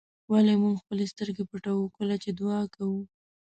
ولې 0.31 0.53
موږ 0.61 0.75
خپلې 0.83 1.05
سترګې 1.13 1.43
پټوو 1.49 1.93
کله 1.97 2.15
چې 2.23 2.29
دعا 2.39 2.61
کوو. 2.75 3.01